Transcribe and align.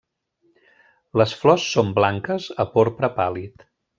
Les 1.23 1.35
flors 1.41 1.67
són 1.75 1.93
blanques 1.99 2.49
a 2.65 2.67
porpra 2.79 3.13
pàl·lid. 3.23 3.71